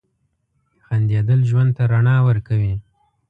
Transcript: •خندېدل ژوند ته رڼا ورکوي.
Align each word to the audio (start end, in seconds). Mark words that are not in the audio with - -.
•خندېدل 0.85 1.39
ژوند 1.49 1.71
ته 1.77 1.83
رڼا 1.91 2.17
ورکوي. 2.27 2.73